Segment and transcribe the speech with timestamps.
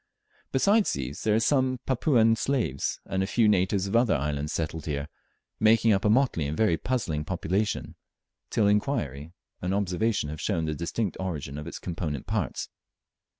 [0.51, 4.87] Besides these there are some Papuan slaves, and a few natives of other islands settled
[4.87, 5.07] here,
[5.59, 7.95] making up a motley and very puzzling population,
[8.49, 12.67] till inquiry and observation have shown the distinct origin of its component parts.